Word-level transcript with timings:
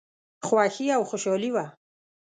خوښي 0.45 0.87
او 0.97 1.01
خوشالي 1.09 1.49
وه. 1.55 1.65